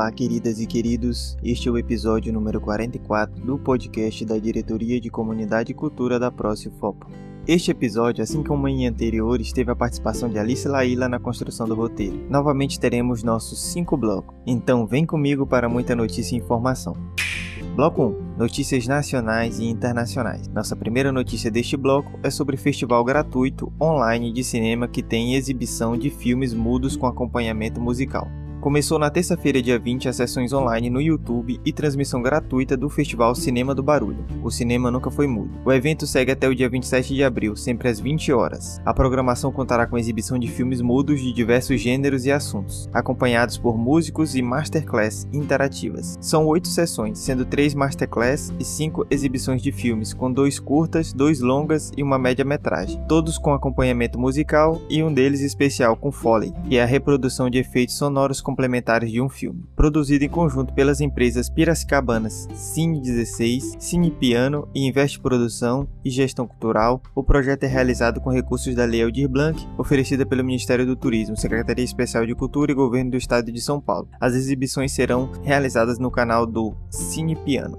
Olá, 0.00 0.10
queridas 0.10 0.58
e 0.58 0.66
queridos. 0.66 1.36
Este 1.44 1.68
é 1.68 1.70
o 1.70 1.76
episódio 1.76 2.32
número 2.32 2.58
44 2.58 3.44
do 3.44 3.58
podcast 3.58 4.24
da 4.24 4.38
Diretoria 4.38 4.98
de 4.98 5.10
Comunidade 5.10 5.72
e 5.72 5.74
Cultura 5.74 6.18
da 6.18 6.32
Fopo. 6.80 7.06
Este 7.46 7.70
episódio, 7.70 8.24
assim 8.24 8.42
como 8.42 8.66
em 8.66 8.86
anteriores, 8.86 9.52
teve 9.52 9.70
a 9.70 9.76
participação 9.76 10.30
de 10.30 10.38
Alice 10.38 10.66
Laila 10.66 11.06
na 11.06 11.20
construção 11.20 11.68
do 11.68 11.74
roteiro. 11.74 12.16
Novamente 12.30 12.80
teremos 12.80 13.22
nossos 13.22 13.60
cinco 13.60 13.94
blocos. 13.94 14.34
Então, 14.46 14.86
vem 14.86 15.04
comigo 15.04 15.46
para 15.46 15.68
muita 15.68 15.94
notícia 15.94 16.34
e 16.34 16.38
informação. 16.38 16.96
Bloco 17.76 18.04
1. 18.04 18.38
Notícias 18.38 18.86
nacionais 18.86 19.58
e 19.58 19.66
internacionais. 19.66 20.48
Nossa 20.48 20.74
primeira 20.74 21.12
notícia 21.12 21.50
deste 21.50 21.76
bloco 21.76 22.18
é 22.22 22.30
sobre 22.30 22.56
o 22.56 22.58
festival 22.58 23.04
gratuito 23.04 23.70
online 23.78 24.32
de 24.32 24.42
cinema 24.42 24.88
que 24.88 25.02
tem 25.02 25.34
exibição 25.34 25.94
de 25.94 26.08
filmes 26.08 26.54
mudos 26.54 26.96
com 26.96 27.06
acompanhamento 27.06 27.82
musical. 27.82 28.26
Começou 28.60 28.98
na 28.98 29.08
terça-feira, 29.08 29.62
dia 29.62 29.78
20, 29.78 30.06
as 30.06 30.16
sessões 30.16 30.52
online 30.52 30.90
no 30.90 31.00
YouTube 31.00 31.58
e 31.64 31.72
transmissão 31.72 32.20
gratuita 32.20 32.76
do 32.76 32.90
Festival 32.90 33.34
Cinema 33.34 33.74
do 33.74 33.82
Barulho. 33.82 34.22
O 34.44 34.50
cinema 34.50 34.90
nunca 34.90 35.10
foi 35.10 35.26
mudo. 35.26 35.58
O 35.64 35.72
evento 35.72 36.06
segue 36.06 36.30
até 36.30 36.46
o 36.46 36.54
dia 36.54 36.68
27 36.68 37.14
de 37.14 37.24
abril, 37.24 37.56
sempre 37.56 37.88
às 37.88 37.98
20 37.98 38.30
horas. 38.34 38.78
A 38.84 38.92
programação 38.92 39.50
contará 39.50 39.86
com 39.86 39.96
exibição 39.96 40.38
de 40.38 40.46
filmes 40.46 40.82
mudos 40.82 41.22
de 41.22 41.32
diversos 41.32 41.80
gêneros 41.80 42.26
e 42.26 42.32
assuntos, 42.32 42.86
acompanhados 42.92 43.56
por 43.56 43.78
músicos 43.78 44.34
e 44.34 44.42
masterclass 44.42 45.26
interativas. 45.32 46.18
São 46.20 46.46
oito 46.46 46.68
sessões, 46.68 47.18
sendo 47.18 47.46
três 47.46 47.74
masterclass 47.74 48.52
e 48.60 48.64
cinco 48.64 49.06
exibições 49.10 49.62
de 49.62 49.72
filmes, 49.72 50.12
com 50.12 50.30
dois 50.30 50.60
curtas, 50.60 51.14
dois 51.14 51.40
longas 51.40 51.92
e 51.96 52.02
uma 52.02 52.18
média-metragem, 52.18 53.02
todos 53.08 53.38
com 53.38 53.54
acompanhamento 53.54 54.18
musical 54.18 54.78
e 54.90 55.02
um 55.02 55.10
deles 55.10 55.40
especial 55.40 55.96
com 55.96 56.12
Foley, 56.12 56.52
que 56.68 56.76
é 56.76 56.82
a 56.82 56.86
reprodução 56.86 57.48
de 57.48 57.56
efeitos 57.56 57.96
sonoros 57.96 58.42
complementares 58.50 59.12
de 59.12 59.20
um 59.20 59.28
filme, 59.28 59.62
produzido 59.76 60.24
em 60.24 60.28
conjunto 60.28 60.74
pelas 60.74 61.00
empresas 61.00 61.48
piracicabanas 61.48 62.48
Cine 62.52 63.00
16, 63.00 63.76
Cine 63.78 64.10
Piano 64.10 64.68
e 64.74 64.88
Investe 64.88 65.20
Produção 65.20 65.86
e 66.04 66.10
Gestão 66.10 66.48
Cultural. 66.48 67.00
O 67.14 67.22
projeto 67.22 67.62
é 67.62 67.68
realizado 67.68 68.20
com 68.20 68.28
recursos 68.28 68.74
da 68.74 68.84
Lei 68.84 69.04
Aldir 69.04 69.28
Blanc, 69.28 69.64
oferecida 69.78 70.26
pelo 70.26 70.44
Ministério 70.44 70.84
do 70.84 70.96
Turismo, 70.96 71.36
Secretaria 71.36 71.84
Especial 71.84 72.26
de 72.26 72.34
Cultura 72.34 72.72
e 72.72 72.74
Governo 72.74 73.12
do 73.12 73.16
Estado 73.16 73.52
de 73.52 73.60
São 73.60 73.80
Paulo. 73.80 74.08
As 74.20 74.34
exibições 74.34 74.90
serão 74.90 75.30
realizadas 75.44 76.00
no 76.00 76.10
canal 76.10 76.44
do 76.44 76.74
Cine 76.90 77.36
Piano. 77.36 77.78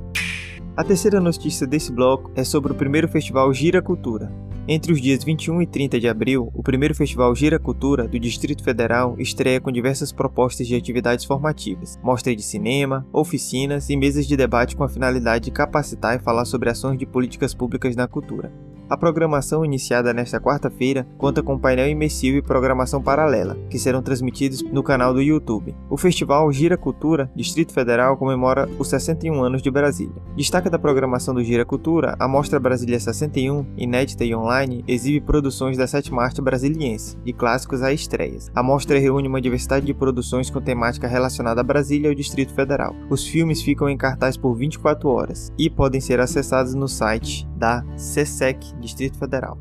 A 0.75 0.83
terceira 0.83 1.19
notícia 1.19 1.65
desse 1.65 1.91
bloco 1.91 2.31
é 2.35 2.43
sobre 2.43 2.71
o 2.71 2.75
primeiro 2.75 3.07
festival 3.07 3.51
Gira 3.51 3.81
Cultura. 3.81 4.31
Entre 4.69 4.91
os 4.91 5.01
dias 5.01 5.23
21 5.23 5.61
e 5.61 5.65
30 5.65 5.97
de 5.97 6.09
abril, 6.09 6.51
o 6.53 6.61
primeiro 6.61 6.93
festival 6.93 7.33
Gira 7.33 7.57
Cultura 7.57 8.05
do 8.05 8.19
Distrito 8.19 8.61
Federal 8.63 9.15
estreia 9.17 9.61
com 9.61 9.71
diversas 9.71 10.11
propostas 10.11 10.67
de 10.67 10.75
atividades 10.75 11.23
formativas, 11.23 11.97
mostra 12.03 12.35
de 12.35 12.43
cinema, 12.43 13.07
oficinas 13.13 13.89
e 13.89 13.95
mesas 13.95 14.27
de 14.27 14.35
debate 14.35 14.75
com 14.75 14.83
a 14.83 14.89
finalidade 14.89 15.45
de 15.45 15.51
capacitar 15.51 16.17
e 16.17 16.23
falar 16.23 16.43
sobre 16.43 16.69
ações 16.69 16.99
de 16.99 17.05
políticas 17.05 17.53
públicas 17.53 17.95
na 17.95 18.09
cultura. 18.09 18.51
A 18.89 18.95
programação 18.95 19.65
iniciada 19.65 20.13
nesta 20.13 20.39
quarta-feira 20.39 21.05
conta 21.17 21.43
com 21.43 21.59
painel 21.59 21.89
imersivo 21.89 22.37
e 22.37 22.41
programação 22.41 23.01
paralela, 23.01 23.57
que 23.69 23.77
serão 23.77 24.01
transmitidos 24.01 24.63
no 24.63 24.81
canal 24.81 25.13
do 25.13 25.21
YouTube. 25.21 25.75
O 25.89 25.97
festival 25.97 26.49
Gira 26.53 26.77
Cultura 26.77 27.29
Distrito 27.35 27.73
Federal 27.73 28.15
comemora 28.15 28.69
os 28.79 28.87
61 28.87 29.43
anos 29.43 29.61
de 29.61 29.69
Brasília. 29.69 30.21
Destaca 30.37 30.69
da 30.69 30.79
programação 30.79 31.33
do 31.33 31.43
Gira 31.43 31.65
Cultura, 31.65 32.15
a 32.17 32.29
Mostra 32.29 32.61
Brasília 32.61 32.97
61, 32.97 33.65
inédita 33.75 34.23
e 34.23 34.33
online, 34.33 34.85
exibe 34.87 35.19
produções 35.19 35.75
da 35.75 35.85
sétima 35.85 36.23
arte 36.23 36.41
brasiliense, 36.41 37.17
de 37.25 37.33
clássicos 37.33 37.83
a 37.83 37.91
estreias. 37.91 38.49
A 38.55 38.63
mostra 38.63 38.97
reúne 38.97 39.27
uma 39.27 39.41
diversidade 39.41 39.85
de 39.85 39.93
produções 39.93 40.49
com 40.49 40.61
temática 40.61 41.09
relacionada 41.09 41.59
a 41.59 41.63
Brasília 41.63 42.07
e 42.07 42.09
ao 42.09 42.15
Distrito 42.15 42.53
Federal. 42.53 42.95
Os 43.09 43.27
filmes 43.27 43.61
ficam 43.61 43.89
em 43.89 43.97
cartaz 43.97 44.37
por 44.37 44.55
24 44.55 45.09
horas 45.09 45.51
e 45.57 45.69
podem 45.69 45.99
ser 45.99 46.21
acessados 46.21 46.73
no 46.73 46.87
site 46.87 47.45
da 47.57 47.83
CSEC 47.95 48.75
Distrito 48.79 49.17
Federal. 49.17 49.57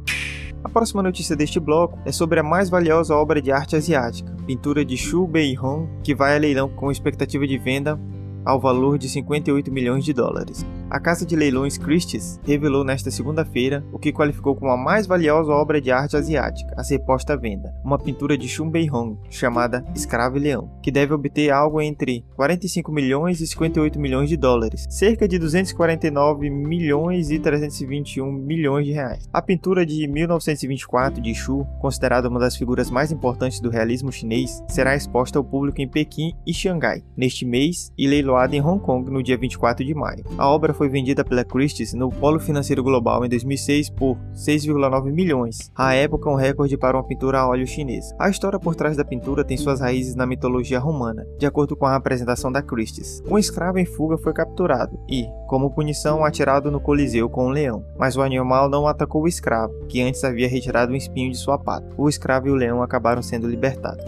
A 0.63 0.69
próxima 0.69 1.03
notícia 1.03 1.37
deste 1.37 1.61
bloco 1.61 1.99
é 2.05 2.13
sobre 2.13 2.41
a 2.41 2.43
mais 2.43 2.69
valiosa 2.69 3.15
obra 3.15 3.41
de 3.41 3.53
arte 3.53 3.77
asiática, 3.77 4.35
pintura 4.47 4.85
de 4.85 4.97
Xu 4.97 5.27
Beihong, 5.27 5.89
que 6.03 6.15
vai 6.15 6.35
a 6.35 6.39
leilão 6.39 6.69
com 6.69 6.91
expectativa 6.91 7.47
de 7.47 7.57
venda 7.57 7.99
ao 8.45 8.61
valor 8.61 8.99
de 8.99 9.09
58 9.09 9.73
milhões 9.73 10.05
de 10.05 10.13
dólares. 10.13 10.67
A 10.89 11.01
casa 11.01 11.27
de 11.27 11.35
leilões 11.35 11.77
Christie's 11.77 12.39
revelou 12.45 12.85
nesta 12.85 13.11
segunda-feira 13.11 13.85
o 13.93 13.99
que 13.99 14.13
qualificou 14.13 14.55
como 14.55 14.71
a 14.71 14.77
mais 14.77 15.05
valiosa 15.05 15.51
obra 15.51 15.81
de 15.81 15.91
arte 15.91 16.17
asiática 16.17 16.73
a 16.77 16.85
ser 16.85 17.01
posta 17.01 17.33
à 17.33 17.37
venda, 17.37 17.75
uma 17.85 17.99
pintura 17.99 18.39
de 18.39 18.49
Xun 18.49 18.71
Beihong 18.71 19.19
chamada 19.29 19.85
Escravo 19.97 20.37
e 20.37 20.41
Leão, 20.41 20.71
que 20.81 20.93
deve 20.93 21.13
obter 21.13 21.51
algo 21.51 21.81
entre 21.81 22.25
45 22.37 22.93
milhões 22.93 23.41
e 23.41 23.49
58 23.49 23.99
milhões 23.99 24.29
de 24.29 24.37
dólares, 24.37 24.87
cerca 24.89 25.27
de 25.27 25.41
249 25.41 26.49
milhões 26.51 27.33
e 27.33 27.41
321 27.41 28.31
milhões 28.31 28.87
de 28.87 28.93
reais. 28.93 29.29
A 29.33 29.43
pintura 29.43 29.85
de 29.85 30.07
1924 30.07 31.21
de 31.21 31.35
Xu, 31.35 31.67
considerada 31.81 32.29
uma 32.29 32.39
das 32.39 32.55
figuras 32.55 32.93
mais 32.93 33.11
importantes 33.11 33.59
do 33.59 33.71
realismo 33.71 34.13
chinês, 34.13 34.63
será 34.69 34.95
exposta 34.95 35.37
ao 35.37 35.45
público 35.45 35.83
em 35.83 35.89
Pequim 35.89 36.33
e 36.47 36.55
Xangai 36.55 37.03
neste 37.17 37.45
mês 37.45 37.91
e 37.99 38.07
leiloada 38.07 38.55
em 38.55 38.63
Hong 38.63 38.81
Kong 38.81 39.11
no 39.11 39.21
dia 39.21 39.37
24 39.37 39.85
de 39.85 39.93
maio. 39.93 40.25
A 40.39 40.49
obra 40.49 40.76
foi 40.77 40.89
vendida 40.89 41.25
pela 41.25 41.45
Christie's 41.45 41.95
no 41.95 42.11
Polo 42.11 42.39
Financeiro 42.39 42.83
Global 42.83 43.25
em 43.25 43.29
2006 43.29 43.91
por 43.91 44.19
6,9 44.35 45.11
milhões, 45.11 45.71
à 45.75 45.95
época 45.95 46.31
um 46.31 46.35
recorde 46.35 46.77
para 46.77 46.97
uma 46.97 47.07
pintura 47.07 47.41
a 47.41 47.49
óleo 47.49 47.67
chinesa. 47.67 48.15
A 48.19 48.29
história 48.29 48.59
por 48.59 48.75
trás 48.75 48.97
da 48.97 49.05
pintura 49.05 49.45
tem 49.45 49.57
suas 49.57 49.81
raízes 49.81 50.15
na 50.15 50.27
mitologia 50.27 50.79
romana, 50.79 51.27
de 51.39 51.47
acordo 51.47 51.75
com 51.75 51.87
a 51.87 51.97
apresentação 51.97 52.53
da 52.53 52.63
Christie's. 52.63 53.23
Um 53.29 53.39
escravo 53.39 53.79
em 53.79 53.87
fuga 53.87 54.19
foi 54.19 54.33
capturado 54.33 54.99
e, 55.09 55.27
como 55.49 55.71
punição, 55.71 56.25
atirado 56.25 56.71
no 56.71 56.81
Coliseu 56.81 57.29
com 57.29 57.47
um 57.47 57.51
leão, 57.51 57.85
mas 57.99 58.17
o 58.17 58.23
animal 58.23 58.69
não 58.69 58.87
atacou 58.87 59.23
o 59.23 59.29
escravo, 59.29 59.75
que 59.89 60.03
antes 60.03 60.23
havia 60.25 60.49
retirado 60.49 60.93
um 60.93 60.97
espinho 60.97 61.31
de 61.31 61.39
sua 61.39 61.59
pata. 61.59 61.89
O 61.97 62.09
escravo 62.09 62.49
e 62.49 62.51
o 62.51 62.55
leão 62.55 62.83
acabaram 62.83 63.23
sendo 63.23 63.49
libertados. 63.49 64.05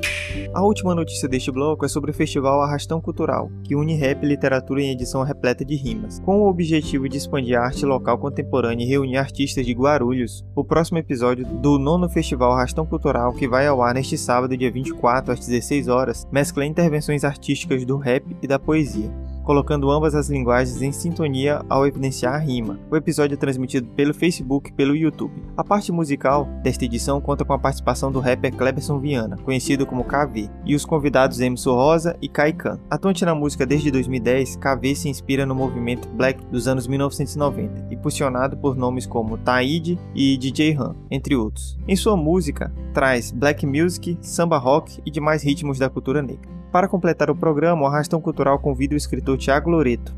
A 0.58 0.62
última 0.62 0.92
notícia 0.92 1.28
deste 1.28 1.52
bloco 1.52 1.84
é 1.84 1.88
sobre 1.88 2.10
o 2.10 2.14
festival 2.14 2.60
Arrastão 2.60 3.00
Cultural, 3.00 3.48
que 3.62 3.76
une 3.76 3.94
rap 3.94 4.24
e 4.24 4.26
literatura 4.26 4.82
em 4.82 4.90
edição 4.90 5.22
repleta 5.22 5.64
de 5.64 5.76
rimas. 5.76 6.18
Com 6.18 6.40
o 6.40 6.48
objetivo 6.48 7.08
de 7.08 7.16
expandir 7.16 7.56
a 7.56 7.62
arte 7.62 7.86
local 7.86 8.18
contemporânea 8.18 8.84
e 8.84 8.88
reunir 8.88 9.18
artistas 9.18 9.64
de 9.64 9.72
Guarulhos, 9.72 10.44
o 10.56 10.64
próximo 10.64 10.98
episódio 10.98 11.46
do 11.46 11.78
nono 11.78 12.08
Festival 12.08 12.50
Arrastão 12.50 12.84
Cultural, 12.84 13.32
que 13.34 13.46
vai 13.46 13.68
ao 13.68 13.80
ar 13.80 13.94
neste 13.94 14.18
sábado, 14.18 14.56
dia 14.56 14.72
24, 14.72 15.32
às 15.32 15.38
16 15.38 15.86
horas, 15.86 16.26
mescla 16.32 16.66
intervenções 16.66 17.22
artísticas 17.22 17.84
do 17.84 17.96
rap 17.96 18.24
e 18.42 18.48
da 18.48 18.58
poesia 18.58 19.27
colocando 19.48 19.90
ambas 19.90 20.14
as 20.14 20.28
linguagens 20.28 20.82
em 20.82 20.92
sintonia 20.92 21.64
ao 21.70 21.86
evidenciar 21.86 22.34
a 22.34 22.38
rima. 22.38 22.78
O 22.90 22.96
episódio 22.98 23.32
é 23.32 23.38
transmitido 23.38 23.88
pelo 23.96 24.12
Facebook 24.12 24.68
e 24.68 24.72
pelo 24.74 24.94
YouTube. 24.94 25.42
A 25.56 25.64
parte 25.64 25.90
musical 25.90 26.46
desta 26.62 26.84
edição 26.84 27.18
conta 27.18 27.46
com 27.46 27.54
a 27.54 27.58
participação 27.58 28.12
do 28.12 28.20
rapper 28.20 28.54
Cleberson 28.54 29.00
Viana, 29.00 29.38
conhecido 29.38 29.86
como 29.86 30.04
KV, 30.04 30.50
e 30.66 30.74
os 30.74 30.84
convidados 30.84 31.40
Emerson 31.40 31.72
Rosa 31.72 32.14
e 32.20 32.28
Kaikan. 32.28 32.78
Atuante 32.90 33.24
na 33.24 33.34
música 33.34 33.64
desde 33.64 33.90
2010, 33.90 34.56
KV 34.56 34.94
se 34.94 35.08
inspira 35.08 35.46
no 35.46 35.54
movimento 35.54 36.10
black 36.10 36.44
dos 36.48 36.68
anos 36.68 36.86
1990, 36.86 37.88
impulsionado 37.90 38.54
por 38.54 38.76
nomes 38.76 39.06
como 39.06 39.38
Taide 39.38 39.98
e 40.14 40.36
DJ 40.36 40.76
Han, 40.76 40.94
entre 41.10 41.34
outros. 41.34 41.78
Em 41.88 41.96
sua 41.96 42.18
música, 42.18 42.70
traz 42.92 43.30
black 43.30 43.64
music, 43.64 44.18
samba 44.20 44.58
rock 44.58 45.00
e 45.06 45.10
demais 45.10 45.42
ritmos 45.42 45.78
da 45.78 45.88
cultura 45.88 46.20
negra. 46.20 46.57
Para 46.70 46.88
completar 46.88 47.30
o 47.30 47.36
programa, 47.36 47.82
o 47.82 47.86
Arrastão 47.86 48.20
Cultural 48.20 48.58
convida 48.58 48.94
o 48.94 48.96
escritor 48.96 49.38
Tiago 49.38 49.70
Loreto. 49.70 50.14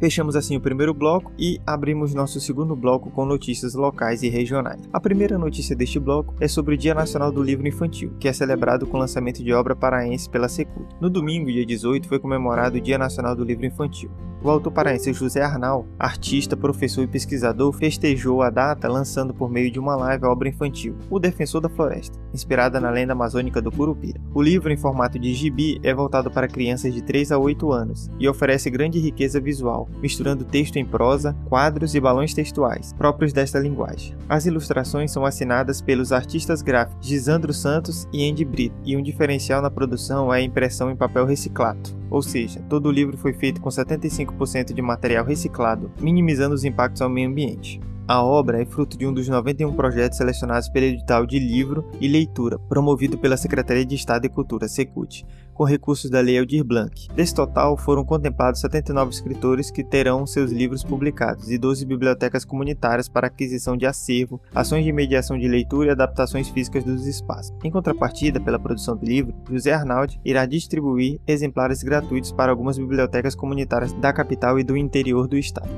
Fechamos 0.00 0.34
assim 0.34 0.56
o 0.56 0.60
primeiro 0.60 0.92
bloco 0.92 1.32
e 1.38 1.60
abrimos 1.66 2.14
nosso 2.14 2.40
segundo 2.40 2.74
bloco 2.74 3.10
com 3.10 3.24
notícias 3.24 3.74
locais 3.74 4.22
e 4.22 4.28
regionais. 4.28 4.80
A 4.92 5.00
primeira 5.00 5.38
notícia 5.38 5.76
deste 5.76 6.00
bloco 6.00 6.34
é 6.40 6.48
sobre 6.48 6.74
o 6.74 6.78
Dia 6.78 6.94
Nacional 6.94 7.30
do 7.30 7.42
Livro 7.42 7.68
Infantil, 7.68 8.12
que 8.18 8.28
é 8.28 8.32
celebrado 8.32 8.86
com 8.86 8.96
o 8.96 9.00
lançamento 9.00 9.42
de 9.42 9.52
obra 9.52 9.76
paraense 9.76 10.28
pela 10.28 10.48
Secult. 10.48 10.88
No 11.00 11.08
domingo, 11.08 11.52
dia 11.52 11.64
18, 11.64 12.08
foi 12.08 12.18
comemorado 12.18 12.76
o 12.76 12.80
Dia 12.80 12.98
Nacional 12.98 13.36
do 13.36 13.44
Livro 13.44 13.64
Infantil. 13.64 14.10
O 14.44 14.50
autor 14.50 14.72
paraense 14.72 15.10
José 15.10 15.40
Arnal, 15.40 15.86
artista, 15.98 16.54
professor 16.54 17.02
e 17.02 17.06
pesquisador, 17.06 17.72
festejou 17.72 18.42
a 18.42 18.50
data 18.50 18.86
lançando 18.86 19.32
por 19.32 19.50
meio 19.50 19.70
de 19.70 19.78
uma 19.78 19.96
live 19.96 20.26
a 20.26 20.28
obra 20.28 20.50
infantil, 20.50 20.94
O 21.08 21.18
Defensor 21.18 21.62
da 21.62 21.68
Floresta, 21.70 22.18
inspirada 22.30 22.78
na 22.78 22.90
lenda 22.90 23.14
amazônica 23.14 23.62
do 23.62 23.72
Curupira. 23.72 24.20
O 24.34 24.42
livro, 24.42 24.70
em 24.70 24.76
formato 24.76 25.18
de 25.18 25.32
gibi, 25.32 25.80
é 25.82 25.94
voltado 25.94 26.30
para 26.30 26.46
crianças 26.46 26.92
de 26.92 27.00
3 27.00 27.32
a 27.32 27.38
8 27.38 27.72
anos 27.72 28.10
e 28.18 28.28
oferece 28.28 28.68
grande 28.68 29.00
riqueza 29.00 29.40
visual, 29.40 29.88
misturando 30.02 30.44
texto 30.44 30.76
em 30.76 30.84
prosa, 30.84 31.34
quadros 31.46 31.94
e 31.94 32.00
balões 32.00 32.34
textuais, 32.34 32.92
próprios 32.92 33.32
desta 33.32 33.58
linguagem. 33.58 34.14
As 34.28 34.44
ilustrações 34.44 35.10
são 35.10 35.24
assinadas 35.24 35.80
pelos 35.80 36.12
artistas 36.12 36.60
gráficos 36.60 37.06
Gisandro 37.06 37.54
Santos 37.54 38.06
e 38.12 38.30
Andy 38.30 38.44
Brito, 38.44 38.76
e 38.84 38.94
um 38.94 39.02
diferencial 39.02 39.62
na 39.62 39.70
produção 39.70 40.30
é 40.30 40.36
a 40.36 40.42
impressão 40.42 40.90
em 40.90 40.96
papel 40.96 41.24
reciclado, 41.24 41.80
ou 42.10 42.20
seja, 42.20 42.60
todo 42.68 42.90
o 42.90 42.92
livro 42.92 43.16
foi 43.16 43.32
feito 43.32 43.58
com 43.60 43.70
75% 43.70 44.33
de 44.74 44.82
material 44.82 45.24
reciclado, 45.24 45.90
minimizando 46.00 46.54
os 46.54 46.64
impactos 46.64 47.00
ao 47.00 47.08
meio 47.08 47.28
ambiente. 47.28 47.80
A 48.06 48.22
obra 48.22 48.60
é 48.60 48.66
fruto 48.66 48.98
de 48.98 49.06
um 49.06 49.14
dos 49.14 49.28
91 49.28 49.74
projetos 49.74 50.18
selecionados 50.18 50.68
pelo 50.68 50.84
edital 50.84 51.24
de 51.24 51.38
livro 51.38 51.88
e 51.98 52.06
leitura, 52.06 52.58
promovido 52.58 53.16
pela 53.16 53.36
Secretaria 53.36 53.84
de 53.84 53.94
Estado 53.94 54.22
de 54.22 54.28
Cultura, 54.28 54.68
Secult, 54.68 55.24
com 55.54 55.64
recursos 55.64 56.10
da 56.10 56.20
Lei 56.20 56.38
Aldir 56.38 56.64
Blanc. 56.64 57.08
Desse 57.14 57.34
total, 57.34 57.76
foram 57.76 58.04
contemplados 58.04 58.60
79 58.60 59.10
escritores 59.10 59.70
que 59.70 59.82
terão 59.82 60.26
seus 60.26 60.50
livros 60.50 60.84
publicados 60.84 61.50
e 61.50 61.56
12 61.56 61.86
bibliotecas 61.86 62.44
comunitárias 62.44 63.08
para 63.08 63.28
aquisição 63.28 63.76
de 63.76 63.86
acervo, 63.86 64.40
ações 64.54 64.84
de 64.84 64.92
mediação 64.92 65.38
de 65.38 65.48
leitura 65.48 65.88
e 65.88 65.90
adaptações 65.92 66.48
físicas 66.48 66.84
dos 66.84 67.06
espaços. 67.06 67.54
Em 67.62 67.70
contrapartida, 67.70 68.40
pela 68.40 68.58
produção 68.58 68.96
do 68.96 69.06
livro, 69.06 69.34
José 69.50 69.72
Arnaldi 69.72 70.20
irá 70.24 70.44
distribuir 70.44 71.20
exemplares 71.26 71.82
gratuitos 71.82 72.32
para 72.32 72.50
algumas 72.50 72.76
bibliotecas 72.76 73.34
comunitárias 73.34 73.92
da 73.94 74.12
capital 74.12 74.58
e 74.58 74.64
do 74.64 74.76
interior 74.76 75.26
do 75.26 75.38
estado. 75.38 75.70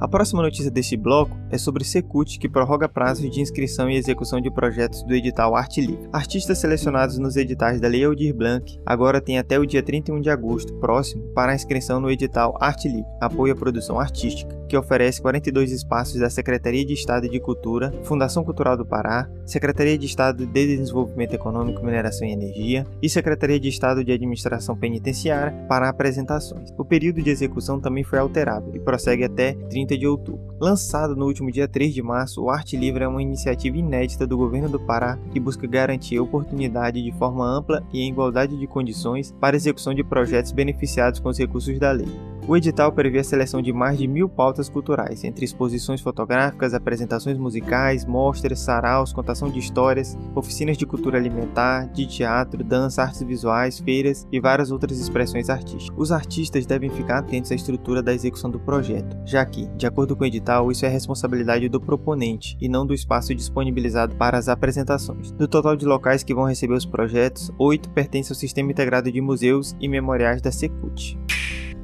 A 0.00 0.08
próxima 0.08 0.42
notícia 0.42 0.70
deste 0.70 0.96
bloco 0.96 1.36
é 1.50 1.56
sobre 1.56 1.84
Secult, 1.84 2.38
que 2.38 2.48
prorroga 2.48 2.88
prazos 2.88 3.30
de 3.30 3.40
inscrição 3.40 3.88
e 3.88 3.96
execução 3.96 4.40
de 4.40 4.50
projetos 4.50 5.02
do 5.04 5.14
edital 5.14 5.54
Arte 5.54 5.80
Livre. 5.80 6.08
Artistas 6.12 6.58
selecionados 6.58 7.18
nos 7.18 7.36
editais 7.36 7.80
da 7.80 7.88
Lei 7.88 8.04
Aldir 8.04 8.34
Blanc 8.34 8.78
agora 8.84 9.20
têm 9.20 9.38
até 9.38 9.58
o 9.58 9.66
dia 9.66 9.82
31 9.82 10.20
de 10.20 10.30
agosto 10.30 10.74
próximo 10.74 11.22
para 11.34 11.52
a 11.52 11.54
inscrição 11.54 12.00
no 12.00 12.10
edital 12.10 12.56
Arte 12.60 12.88
Livre, 12.88 13.06
apoio 13.20 13.52
à 13.52 13.56
produção 13.56 14.00
artística, 14.00 14.54
que 14.68 14.76
oferece 14.76 15.22
42 15.22 15.72
espaços 15.72 16.18
da 16.18 16.28
Secretaria 16.28 16.84
de 16.84 16.92
Estado 16.92 17.28
de 17.28 17.40
Cultura, 17.40 17.92
Fundação 18.02 18.44
Cultural 18.44 18.76
do 18.76 18.84
Pará, 18.84 19.28
Secretaria 19.46 19.96
de 19.96 20.06
Estado 20.06 20.46
de 20.46 20.66
Desenvolvimento 20.66 21.34
Econômico, 21.34 21.84
Mineração 21.84 22.26
e 22.26 22.32
Energia 22.32 22.86
e 23.00 23.08
Secretaria 23.08 23.60
de 23.60 23.68
Estado 23.68 24.04
de 24.04 24.12
Administração 24.12 24.76
Penitenciária 24.76 25.54
para 25.68 25.88
apresentações. 25.88 26.70
O 26.76 26.84
período 26.84 27.22
de 27.22 27.30
execução 27.30 27.80
também 27.80 28.02
foi 28.02 28.18
alterado 28.18 28.70
e 28.74 28.80
prossegue 28.80 29.24
até 29.24 29.54
30 29.70 29.84
30 29.84 29.98
de 29.98 30.06
outubro. 30.06 30.54
Lançado 30.60 31.14
no 31.14 31.26
último 31.26 31.50
dia 31.50 31.68
3 31.68 31.92
de 31.92 32.02
março, 32.02 32.42
o 32.42 32.50
Arte 32.50 32.76
Livre 32.76 33.04
é 33.04 33.08
uma 33.08 33.22
iniciativa 33.22 33.76
inédita 33.76 34.26
do 34.26 34.36
governo 34.36 34.68
do 34.68 34.80
Pará 34.80 35.18
que 35.30 35.40
busca 35.40 35.66
garantir 35.66 36.18
oportunidade 36.18 37.02
de 37.02 37.12
forma 37.12 37.46
ampla 37.46 37.82
e 37.92 38.00
em 38.00 38.10
igualdade 38.10 38.56
de 38.56 38.66
condições 38.66 39.32
para 39.40 39.56
execução 39.56 39.94
de 39.94 40.02
projetos 40.02 40.52
beneficiados 40.52 41.20
com 41.20 41.28
os 41.28 41.38
recursos 41.38 41.78
da 41.78 41.92
lei. 41.92 42.33
O 42.46 42.54
edital 42.54 42.92
prevê 42.92 43.20
a 43.20 43.24
seleção 43.24 43.62
de 43.62 43.72
mais 43.72 43.96
de 43.96 44.06
mil 44.06 44.28
pautas 44.28 44.68
culturais, 44.68 45.24
entre 45.24 45.46
exposições 45.46 46.02
fotográficas, 46.02 46.74
apresentações 46.74 47.38
musicais, 47.38 48.04
mostras, 48.04 48.60
saraus, 48.60 49.14
contação 49.14 49.48
de 49.48 49.58
histórias, 49.58 50.14
oficinas 50.34 50.76
de 50.76 50.84
cultura 50.84 51.16
alimentar, 51.16 51.86
de 51.86 52.06
teatro, 52.06 52.62
dança, 52.62 53.02
artes 53.02 53.22
visuais, 53.22 53.78
feiras 53.78 54.28
e 54.30 54.38
várias 54.38 54.70
outras 54.70 55.00
expressões 55.00 55.48
artísticas. 55.48 55.96
Os 55.98 56.12
artistas 56.12 56.66
devem 56.66 56.90
ficar 56.90 57.20
atentos 57.20 57.50
à 57.50 57.54
estrutura 57.54 58.02
da 58.02 58.12
execução 58.12 58.50
do 58.50 58.60
projeto, 58.60 59.16
já 59.24 59.42
que, 59.46 59.66
de 59.74 59.86
acordo 59.86 60.14
com 60.14 60.24
o 60.24 60.26
edital, 60.26 60.70
isso 60.70 60.84
é 60.84 60.88
responsabilidade 60.88 61.66
do 61.70 61.80
proponente 61.80 62.58
e 62.60 62.68
não 62.68 62.86
do 62.86 62.92
espaço 62.92 63.34
disponibilizado 63.34 64.16
para 64.16 64.36
as 64.36 64.50
apresentações. 64.50 65.32
Do 65.32 65.48
total 65.48 65.76
de 65.76 65.86
locais 65.86 66.22
que 66.22 66.34
vão 66.34 66.44
receber 66.44 66.74
os 66.74 66.84
projetos, 66.84 67.50
oito 67.58 67.88
pertencem 67.88 68.34
ao 68.34 68.38
Sistema 68.38 68.70
Integrado 68.70 69.10
de 69.10 69.22
Museus 69.22 69.74
e 69.80 69.88
Memoriais 69.88 70.42
da 70.42 70.52
Secult. 70.52 71.18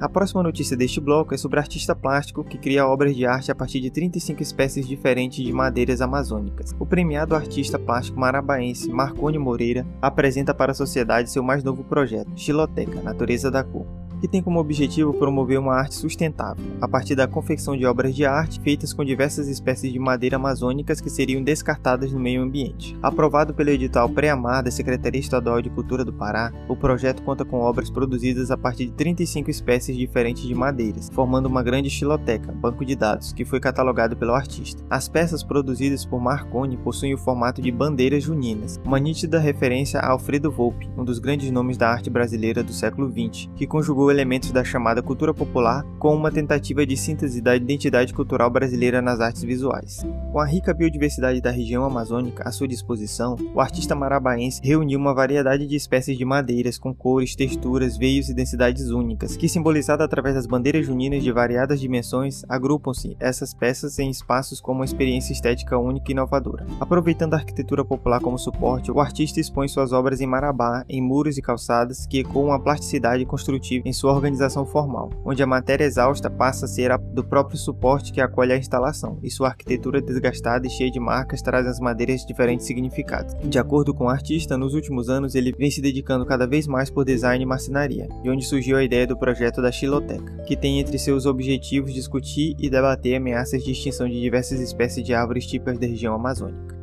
A 0.00 0.08
próxima 0.08 0.42
notícia 0.42 0.74
deste 0.74 0.98
bloco 0.98 1.34
é 1.34 1.36
sobre 1.36 1.60
artista 1.60 1.94
plástico 1.94 2.42
que 2.42 2.56
cria 2.56 2.86
obras 2.86 3.14
de 3.14 3.26
arte 3.26 3.52
a 3.52 3.54
partir 3.54 3.82
de 3.82 3.90
35 3.90 4.42
espécies 4.42 4.88
diferentes 4.88 5.44
de 5.44 5.52
madeiras 5.52 6.00
amazônicas. 6.00 6.74
O 6.78 6.86
premiado 6.86 7.34
artista 7.34 7.78
plástico 7.78 8.18
marabaense 8.18 8.88
Marconi 8.88 9.38
Moreira 9.38 9.86
apresenta 10.00 10.54
para 10.54 10.72
a 10.72 10.74
sociedade 10.74 11.30
seu 11.30 11.42
mais 11.42 11.62
novo 11.62 11.84
projeto, 11.84 12.30
Xiloteca, 12.34 13.02
Natureza 13.02 13.50
da 13.50 13.62
Cor 13.62 13.86
que 14.20 14.28
tem 14.28 14.42
como 14.42 14.60
objetivo 14.60 15.14
promover 15.14 15.58
uma 15.58 15.74
arte 15.74 15.94
sustentável, 15.94 16.64
a 16.80 16.86
partir 16.86 17.14
da 17.14 17.26
confecção 17.26 17.76
de 17.76 17.86
obras 17.86 18.14
de 18.14 18.24
arte 18.24 18.60
feitas 18.60 18.92
com 18.92 19.04
diversas 19.04 19.48
espécies 19.48 19.92
de 19.92 19.98
madeira 19.98 20.36
amazônicas 20.36 21.00
que 21.00 21.08
seriam 21.08 21.42
descartadas 21.42 22.12
no 22.12 22.20
meio 22.20 22.42
ambiente. 22.42 22.96
Aprovado 23.02 23.54
pelo 23.54 23.70
edital 23.70 24.08
Pré-Amar 24.08 24.62
da 24.62 24.70
Secretaria 24.70 25.20
Estadual 25.20 25.62
de 25.62 25.70
Cultura 25.70 26.04
do 26.04 26.12
Pará, 26.12 26.52
o 26.68 26.76
projeto 26.76 27.22
conta 27.22 27.44
com 27.44 27.60
obras 27.60 27.90
produzidas 27.90 28.50
a 28.50 28.56
partir 28.56 28.86
de 28.86 28.92
35 28.92 29.50
espécies 29.50 29.96
diferentes 29.96 30.42
de 30.42 30.54
madeiras, 30.54 31.08
formando 31.12 31.46
uma 31.46 31.62
grande 31.62 31.88
estiloteca, 31.88 32.52
banco 32.52 32.84
de 32.84 32.94
dados, 32.94 33.32
que 33.32 33.44
foi 33.44 33.58
catalogado 33.58 34.16
pelo 34.16 34.34
artista. 34.34 34.84
As 34.90 35.08
peças 35.08 35.42
produzidas 35.42 36.04
por 36.04 36.20
Marconi 36.20 36.76
possuem 36.76 37.14
o 37.14 37.18
formato 37.18 37.62
de 37.62 37.72
bandeiras 37.72 38.24
juninas, 38.24 38.78
uma 38.84 38.98
nítida 38.98 39.38
referência 39.38 40.00
a 40.00 40.10
Alfredo 40.10 40.50
Volpi, 40.50 40.90
um 40.96 41.04
dos 41.04 41.18
grandes 41.18 41.50
nomes 41.50 41.76
da 41.76 41.88
arte 41.88 42.10
brasileira 42.10 42.62
do 42.62 42.72
século 42.72 43.10
XX, 43.10 43.48
que 43.56 43.66
conjugou 43.66 44.09
elementos 44.10 44.50
da 44.50 44.64
chamada 44.64 45.02
cultura 45.02 45.32
popular 45.32 45.84
com 45.98 46.14
uma 46.14 46.30
tentativa 46.30 46.84
de 46.84 46.96
síntese 46.96 47.40
da 47.40 47.56
identidade 47.56 48.12
cultural 48.12 48.50
brasileira 48.50 49.00
nas 49.02 49.20
artes 49.20 49.42
visuais. 49.42 50.04
Com 50.32 50.38
a 50.38 50.46
rica 50.46 50.74
biodiversidade 50.74 51.40
da 51.40 51.50
região 51.50 51.84
amazônica 51.84 52.42
à 52.46 52.52
sua 52.52 52.68
disposição, 52.68 53.36
o 53.54 53.60
artista 53.60 53.94
marabaense 53.94 54.60
reuniu 54.62 54.98
uma 54.98 55.14
variedade 55.14 55.66
de 55.66 55.76
espécies 55.76 56.16
de 56.16 56.24
madeiras 56.24 56.78
com 56.78 56.94
cores, 56.94 57.34
texturas, 57.36 57.96
veios 57.96 58.28
e 58.28 58.34
densidades 58.34 58.90
únicas, 58.90 59.36
que 59.36 59.48
simbolizada 59.48 60.04
através 60.04 60.34
das 60.34 60.46
bandeiras 60.46 60.86
juninas 60.86 61.22
de 61.22 61.32
variadas 61.32 61.80
dimensões, 61.80 62.42
agrupam-se 62.48 63.16
essas 63.20 63.52
peças 63.52 63.98
em 63.98 64.10
espaços 64.10 64.60
com 64.60 64.72
uma 64.72 64.84
experiência 64.84 65.32
estética 65.32 65.78
única 65.78 66.10
e 66.10 66.12
inovadora. 66.12 66.66
Aproveitando 66.80 67.34
a 67.34 67.36
arquitetura 67.36 67.84
popular 67.84 68.20
como 68.20 68.38
suporte, 68.38 68.90
o 68.90 69.00
artista 69.00 69.40
expõe 69.40 69.68
suas 69.68 69.92
obras 69.92 70.20
em 70.20 70.26
Marabá, 70.26 70.84
em 70.88 71.00
muros 71.00 71.38
e 71.38 71.42
calçadas 71.42 72.06
que 72.06 72.20
ecoam 72.20 72.52
a 72.52 72.58
plasticidade 72.58 73.24
construtiva 73.24 73.88
em 73.88 73.92
sua 74.00 74.14
organização 74.14 74.64
formal, 74.64 75.10
onde 75.26 75.42
a 75.42 75.46
matéria 75.46 75.84
exausta 75.84 76.30
passa 76.30 76.64
a 76.64 76.68
ser 76.68 76.90
a 76.90 76.96
do 76.96 77.22
próprio 77.22 77.58
suporte 77.58 78.12
que 78.12 78.20
acolhe 78.20 78.50
a 78.50 78.56
instalação, 78.56 79.18
e 79.22 79.30
sua 79.30 79.48
arquitetura 79.48 80.00
desgastada 80.00 80.66
e 80.66 80.70
cheia 80.70 80.90
de 80.90 80.98
marcas 80.98 81.42
traz 81.42 81.66
às 81.66 81.78
madeiras 81.78 82.24
diferentes 82.24 82.66
significados. 82.66 83.36
De 83.44 83.58
acordo 83.58 83.92
com 83.92 84.04
o 84.04 84.08
artista, 84.08 84.56
nos 84.56 84.72
últimos 84.72 85.10
anos 85.10 85.34
ele 85.34 85.52
vem 85.52 85.70
se 85.70 85.82
dedicando 85.82 86.24
cada 86.24 86.46
vez 86.46 86.66
mais 86.66 86.88
por 86.88 87.04
design 87.04 87.42
e 87.44 87.46
marcenaria, 87.46 88.08
de 88.22 88.30
onde 88.30 88.42
surgiu 88.42 88.78
a 88.78 88.82
ideia 88.82 89.06
do 89.06 89.18
projeto 89.18 89.60
da 89.60 89.70
Xiloteca, 89.70 90.44
que 90.46 90.56
tem 90.56 90.80
entre 90.80 90.98
seus 90.98 91.26
objetivos 91.26 91.92
discutir 91.92 92.56
e 92.58 92.70
debater 92.70 93.16
ameaças 93.16 93.62
de 93.62 93.72
extinção 93.72 94.08
de 94.08 94.18
diversas 94.18 94.60
espécies 94.60 95.04
de 95.04 95.12
árvores 95.12 95.46
típicas 95.46 95.78
da 95.78 95.86
região 95.86 96.14
amazônica. 96.14 96.74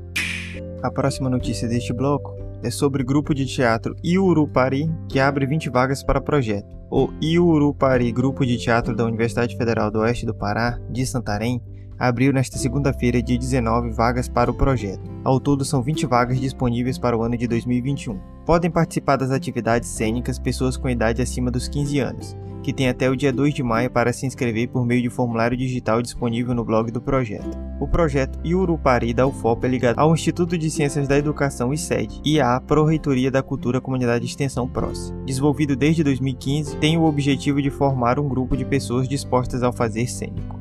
A 0.83 0.91
próxima 0.91 1.31
notícia 1.31 1.67
deste 1.67 1.91
bloco 1.91 2.37
é 2.61 2.69
sobre 2.69 3.03
grupo 3.03 3.33
de 3.33 3.47
teatro 3.47 3.95
Iurupari, 4.05 4.87
que 5.09 5.19
abre 5.19 5.47
20 5.47 5.67
vagas 5.71 6.03
para 6.03 6.21
projeto. 6.21 6.76
O 6.89 7.09
Iurupari 7.21 8.09
Grupo 8.13 8.45
de 8.45 8.57
Teatro 8.57 8.95
da 8.95 9.03
Universidade 9.03 9.57
Federal 9.57 9.91
do 9.91 9.99
Oeste 9.99 10.25
do 10.25 10.33
Pará, 10.33 10.79
de 10.89 11.05
Santarém, 11.05 11.61
abriu 11.99 12.31
nesta 12.31 12.57
segunda-feira, 12.57 13.21
dia 13.21 13.37
19, 13.37 13.91
vagas 13.91 14.29
para 14.29 14.49
o 14.49 14.53
projeto. 14.53 15.01
Ao 15.21 15.37
todo, 15.37 15.65
são 15.65 15.81
20 15.81 16.05
vagas 16.05 16.39
disponíveis 16.39 16.97
para 16.97 17.17
o 17.17 17.23
ano 17.23 17.37
de 17.37 17.45
2021. 17.45 18.36
Podem 18.47 18.71
participar 18.71 19.17
das 19.17 19.29
atividades 19.29 19.89
cênicas 19.89 20.39
pessoas 20.39 20.77
com 20.77 20.89
idade 20.89 21.21
acima 21.21 21.51
dos 21.51 21.67
15 21.67 21.99
anos 21.99 22.37
que 22.63 22.73
tem 22.73 22.89
até 22.89 23.09
o 23.09 23.15
dia 23.15 23.31
2 23.31 23.53
de 23.53 23.63
maio 23.63 23.89
para 23.89 24.11
se 24.11 24.25
inscrever 24.25 24.67
por 24.67 24.85
meio 24.85 25.01
de 25.01 25.09
formulário 25.09 25.55
digital 25.55 26.01
disponível 26.01 26.53
no 26.53 26.65
blog 26.65 26.91
do 26.91 26.99
projeto. 26.99 27.57
O 27.79 27.87
projeto 27.87 28.37
Iurupari 28.43 29.13
da 29.13 29.25
UFOP 29.25 29.65
é 29.65 29.69
ligado 29.69 29.99
ao 29.99 30.13
Instituto 30.13 30.57
de 30.57 30.69
Ciências 30.69 31.07
da 31.07 31.17
Educação 31.17 31.73
e 31.73 31.77
SED 31.77 32.19
e 32.25 32.41
à 32.41 32.59
Pró-Reitoria 32.59 33.31
da 33.31 33.41
Cultura 33.41 33.79
Comunidade 33.79 34.25
de 34.25 34.31
Extensão 34.31 34.67
PROS. 34.67 35.13
Desenvolvido 35.25 35.77
desde 35.77 36.03
2015, 36.03 36.75
tem 36.75 36.97
o 36.97 37.05
objetivo 37.05 37.61
de 37.61 37.69
formar 37.69 38.19
um 38.19 38.27
grupo 38.27 38.57
de 38.57 38.65
pessoas 38.65 39.07
dispostas 39.07 39.63
ao 39.63 39.71
fazer 39.71 40.07
cênico. 40.07 40.59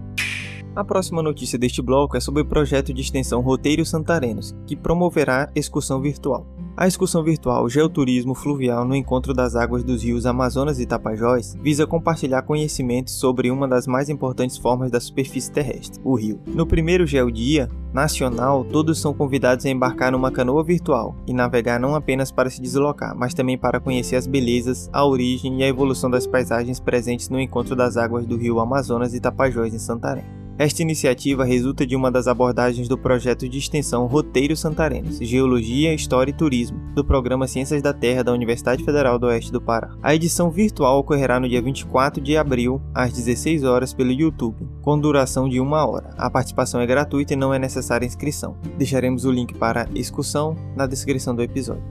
A 0.77 0.85
próxima 0.85 1.25
notícia 1.25 1.59
deste 1.59 1.83
bloco 1.83 2.17
é 2.17 2.21
sobre 2.21 2.43
o 2.43 2.47
projeto 2.47 2.95
de 2.95 3.01
extensão 3.01 3.41
Roteiros 3.41 3.91
Santarenos, 3.91 4.55
que 4.65 4.77
promoverá 4.77 5.51
excursão 5.57 6.01
virtual. 6.01 6.47
A 6.79 6.87
excursão 6.87 7.25
virtual 7.25 7.71
Geoturismo 7.71 8.35
Fluvial 8.35 8.85
no 8.85 8.95
Encontro 8.95 9.33
das 9.33 9.57
Águas 9.57 9.83
dos 9.83 10.03
Rios 10.03 10.27
Amazonas 10.27 10.79
e 10.79 10.85
Tapajós 10.85 11.57
visa 11.63 11.87
compartilhar 11.87 12.43
conhecimentos 12.43 13.15
sobre 13.15 13.51
uma 13.51 13.67
das 13.67 13.87
mais 13.87 14.11
importantes 14.11 14.59
formas 14.59 14.91
da 14.91 15.01
superfície 15.01 15.51
terrestre, 15.51 15.99
o 16.05 16.15
rio. 16.15 16.39
No 16.47 16.67
primeiro 16.67 17.07
Geodia 17.07 17.71
nacional, 17.95 18.63
todos 18.63 19.01
são 19.01 19.15
convidados 19.15 19.65
a 19.65 19.71
embarcar 19.71 20.13
numa 20.13 20.31
canoa 20.31 20.63
virtual 20.63 21.17
e 21.27 21.33
navegar 21.33 21.81
não 21.81 21.95
apenas 21.95 22.31
para 22.31 22.51
se 22.51 22.61
deslocar, 22.61 23.17
mas 23.17 23.33
também 23.33 23.57
para 23.57 23.81
conhecer 23.81 24.17
as 24.17 24.27
belezas, 24.27 24.91
a 24.93 25.03
origem 25.03 25.61
e 25.61 25.65
a 25.65 25.69
evolução 25.69 26.11
das 26.11 26.27
paisagens 26.27 26.79
presentes 26.79 27.31
no 27.31 27.41
encontro 27.41 27.75
das 27.75 27.97
águas 27.97 28.27
do 28.27 28.37
rio 28.37 28.61
Amazonas 28.61 29.15
e 29.15 29.21
Tapajós 29.21 29.73
em 29.73 29.79
Santarém. 29.79 30.46
Esta 30.59 30.81
iniciativa 30.81 31.45
resulta 31.45 31.87
de 31.87 31.95
uma 31.95 32.11
das 32.11 32.27
abordagens 32.27 32.89
do 32.89 32.97
projeto 32.97 33.47
de 33.47 33.59
extensão 33.59 34.07
Roteiro 34.07 34.57
Santarenos, 34.57 35.19
Geologia, 35.19 35.93
História 35.93 36.31
e 36.31 36.35
Turismo, 36.35 36.79
do 36.95 37.05
programa 37.05 37.47
Ciências 37.47 37.83
da 37.83 37.93
Terra 37.93 38.25
da 38.25 38.33
Universidade 38.33 38.83
Federal 38.83 39.19
do 39.19 39.27
Oeste 39.27 39.53
do 39.53 39.61
Pará. 39.61 39.95
A 40.03 40.15
edição 40.15 40.51
virtual 40.51 40.99
ocorrerá 40.99 41.39
no 41.39 41.47
dia 41.47 41.61
24 41.61 42.23
de 42.23 42.39
abril, 42.39 42.81
às 42.95 43.13
16 43.13 43.65
horas, 43.65 43.93
pelo 43.93 44.11
YouTube, 44.11 44.67
com 44.81 44.99
duração 44.99 45.47
de 45.47 45.61
uma 45.61 45.87
hora. 45.87 46.15
A 46.17 46.31
participação 46.31 46.81
é 46.81 46.87
gratuita 46.87 47.35
e 47.35 47.37
não 47.37 47.53
é 47.53 47.59
necessária 47.59 48.07
inscrição. 48.07 48.57
Deixaremos 48.79 49.27
o 49.27 49.31
link 49.31 49.53
para 49.59 49.83
a 49.83 49.99
excursão 49.99 50.57
na 50.75 50.87
descrição 50.87 51.35
do 51.35 51.43
episódio. 51.43 51.85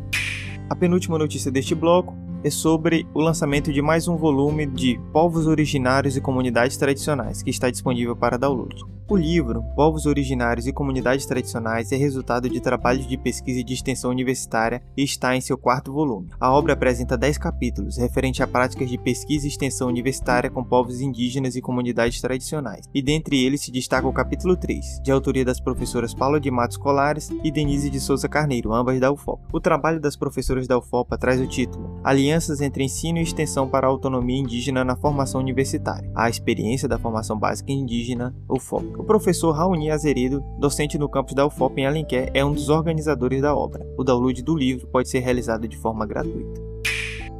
A 0.67 0.75
penúltima 0.75 1.19
notícia 1.19 1.51
deste 1.51 1.75
bloco 1.75 2.24
é 2.45 2.49
sobre 2.51 3.07
o 3.11 3.21
lançamento 3.21 3.73
de 3.73 3.81
mais 3.81 4.07
um 4.07 4.15
volume 4.15 4.67
de 4.67 4.99
Povos 5.11 5.47
Originários 5.47 6.15
e 6.15 6.21
Comunidades 6.21 6.77
Tradicionais, 6.77 7.41
que 7.41 7.49
está 7.49 7.71
disponível 7.71 8.15
para 8.15 8.37
download. 8.37 8.83
O 9.07 9.15
livro, 9.15 9.63
Povos 9.75 10.07
Originários 10.07 10.65
e 10.65 10.73
Comunidades 10.73 11.27
Tradicionais, 11.27 11.91
é 11.91 11.95
resultado 11.95 12.49
de 12.49 12.59
trabalhos 12.59 13.07
de 13.07 13.17
pesquisa 13.17 13.59
e 13.59 13.63
de 13.63 13.73
extensão 13.73 14.09
universitária 14.09 14.81
e 14.97 15.03
está 15.03 15.35
em 15.35 15.41
seu 15.41 15.57
quarto 15.57 15.91
volume. 15.91 16.29
A 16.39 16.51
obra 16.51 16.73
apresenta 16.73 17.17
10 17.17 17.37
capítulos, 17.37 17.97
referente 17.97 18.41
a 18.41 18.47
práticas 18.47 18.89
de 18.89 18.97
pesquisa 18.97 19.45
e 19.45 19.49
extensão 19.49 19.87
universitária 19.87 20.49
com 20.49 20.63
povos 20.63 21.01
indígenas 21.01 21.55
e 21.55 21.61
comunidades 21.61 22.19
tradicionais, 22.19 22.85
e 22.93 23.01
dentre 23.01 23.43
eles 23.43 23.61
se 23.61 23.71
destaca 23.71 24.07
o 24.07 24.13
capítulo 24.13 24.55
3, 24.55 25.01
de 25.03 25.11
autoria 25.11 25.45
das 25.45 25.59
professoras 25.59 26.13
Paula 26.13 26.39
de 26.39 26.49
Matos 26.49 26.77
Colares 26.77 27.31
e 27.43 27.51
Denise 27.51 27.91
de 27.91 27.99
Souza 27.99 28.27
Carneiro, 28.27 28.73
ambas 28.73 28.99
da 28.99 29.11
UFOP. 29.11 29.43
O 29.51 29.59
trabalho 29.59 29.99
das 29.99 30.15
professoras 30.15 30.67
da 30.67 30.77
UFOP 30.77 31.15
traz 31.19 31.39
o 31.39 31.47
título 31.47 31.99
Alianças 32.35 32.59
entre 32.59 32.83
Ensino 32.83 33.17
e 33.17 33.21
Extensão 33.21 33.65
para 33.65 33.87
a 33.87 33.89
Autonomia 33.89 34.37
Indígena 34.37 34.83
na 34.83 34.97
Formação 34.97 35.39
Universitária, 35.39 36.11
a 36.13 36.29
experiência 36.29 36.85
da 36.85 36.99
formação 36.99 37.39
básica 37.39 37.71
indígena, 37.71 38.35
UFOP. 38.49 38.87
O 38.97 39.05
professor 39.05 39.53
Raoni 39.53 39.89
Azeredo, 39.89 40.43
docente 40.59 40.97
no 40.97 41.07
campus 41.07 41.33
da 41.33 41.45
UFOP 41.45 41.79
em 41.79 41.85
Alenquer, 41.85 42.29
é 42.33 42.43
um 42.43 42.51
dos 42.51 42.67
organizadores 42.67 43.41
da 43.41 43.55
obra. 43.55 43.87
O 43.97 44.03
download 44.03 44.43
do 44.43 44.53
livro 44.53 44.85
pode 44.87 45.07
ser 45.07 45.19
realizado 45.19 45.65
de 45.65 45.77
forma 45.77 46.05
gratuita. 46.05 46.61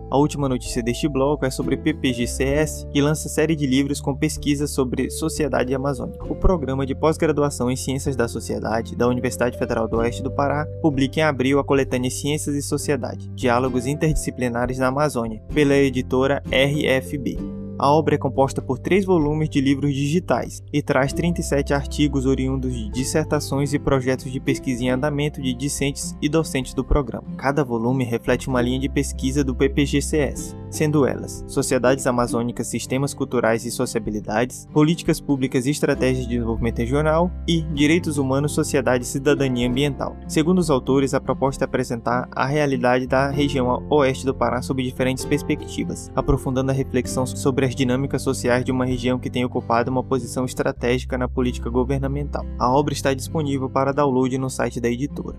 A 0.10 0.18
última 0.18 0.48
notícia 0.48 0.84
deste 0.84 1.08
bloco 1.08 1.46
é 1.46 1.50
sobre 1.50 1.78
PPGCS, 1.78 2.88
que 2.92 3.02
lança 3.02 3.28
série 3.28 3.56
de 3.56 3.66
livros 3.66 4.00
com 4.00 4.16
pesquisas 4.16 4.72
sobre 4.72 5.10
sociedade 5.10 5.74
amazônica. 5.74 6.26
O 6.32 6.36
programa 6.36 6.86
de 6.86 6.94
pós-graduação 6.94 7.72
em 7.72 7.76
Ciências 7.76 8.16
da 8.16 8.28
Sociedade 8.28 8.96
da 8.96 9.08
Universidade 9.08 9.58
Federal 9.58 9.88
do 9.88 9.98
Oeste 9.98 10.22
do 10.22 10.32
Pará 10.32 10.68
publica 10.82 11.20
em 11.20 11.24
abril 11.24 11.60
a 11.60 11.64
coletânea 11.64 12.12
Ciências 12.12 12.56
e 12.56 12.62
Sociedade: 12.62 13.30
Diálogos 13.36 13.86
Interdisciplinares 13.86 14.78
na 14.78 14.88
Amazônia, 14.88 15.42
pela 15.54 15.76
editora 15.76 16.44
RFB. 16.52 17.55
A 17.78 17.92
obra 17.92 18.16
é 18.16 18.18
composta 18.18 18.62
por 18.62 18.80
três 18.80 19.04
volumes 19.04 19.50
de 19.50 19.60
livros 19.60 19.94
digitais 19.94 20.64
e 20.72 20.82
traz 20.82 21.12
37 21.12 21.74
artigos 21.74 22.26
oriundos 22.26 22.74
de 22.74 22.90
dissertações 22.90 23.74
e 23.74 23.80
projetos 23.80 24.32
de 24.32 24.40
pesquisa 24.40 24.86
em 24.86 24.90
andamento 24.90 25.42
de 25.42 25.54
discentes 25.54 26.16
e 26.22 26.30
docentes 26.30 26.74
do 26.74 26.86
programa. 26.86 27.36
Cada 27.36 27.66
volume 27.66 28.06
reflete 28.06 28.48
uma 28.48 28.62
linha 28.62 28.80
de 28.80 28.88
pesquisa 28.88 29.44
do 29.44 29.54
PPGCS, 29.54 30.56
sendo 30.70 31.06
elas 31.06 31.44
Sociedades 31.48 32.08
Amazônicas, 32.08 32.68
Sistemas 32.68 33.14
Culturais 33.14 33.66
e 33.66 33.72
Sociabilidades, 33.72 34.68
Políticas 34.72 35.20
Públicas 35.20 35.66
e 35.66 35.72
Estratégias 35.72 36.26
de 36.26 36.36
Desenvolvimento 36.36 36.80
Regional 36.80 37.30
e 37.46 37.62
Direitos 37.74 38.18
Humanos, 38.18 38.54
Sociedade 38.54 39.04
e 39.04 39.08
Cidadania 39.08 39.68
Ambiental. 39.68 40.16
Segundo 40.30 40.60
os 40.60 40.70
autores, 40.70 41.14
a 41.14 41.20
proposta 41.20 41.66
é 41.66 41.66
apresentar 41.66 42.30
a 42.32 42.46
realidade 42.46 43.06
da 43.06 43.30
região 43.30 43.86
oeste 43.90 44.26
do 44.26 44.34
Pará 44.34 44.62
sob 44.62 44.82
diferentes 44.82 45.26
perspectivas, 45.26 46.10
aprofundando 46.16 46.72
a 46.72 46.74
reflexão 46.74 47.26
sobre 47.26 47.65
as 47.66 47.76
dinâmicas 47.76 48.22
sociais 48.22 48.64
de 48.64 48.72
uma 48.72 48.86
região 48.86 49.20
que 49.20 49.30
tem 49.30 49.44
ocupado 49.44 49.92
uma 49.92 50.04
posição 50.04 50.46
estratégica 50.46 51.18
na 51.18 51.28
política 51.28 51.70
governamental. 51.70 52.46
A 52.58 52.72
obra 52.72 52.94
está 52.94 53.14
disponível 53.14 53.70
para 53.70 53.92
download 53.92 54.38
no 54.38 54.50
site 54.50 54.80
da 54.80 54.90
editora. 54.90 55.38